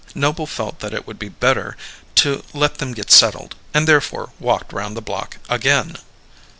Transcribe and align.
Noble 0.15 0.47
felt 0.47 0.79
that 0.79 0.95
it 0.95 1.05
would 1.05 1.19
be 1.19 1.29
better 1.29 1.77
to 2.15 2.43
let 2.55 2.79
them 2.79 2.95
get 2.95 3.11
settled, 3.11 3.53
and 3.71 3.87
therefore 3.87 4.31
walked 4.39 4.73
round 4.73 4.97
the 4.97 4.99
block 5.03 5.37
again. 5.47 5.95